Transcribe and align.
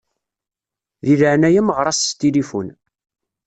Di 1.05 1.13
leɛnaya-m 1.21 1.69
ɣeṛ-as 1.75 1.99
s 2.07 2.17
tilifun. 2.19 2.67